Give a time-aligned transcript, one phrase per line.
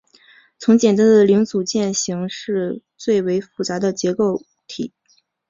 [0.57, 4.91] 从简单的零组件型式最为复杂的结构体。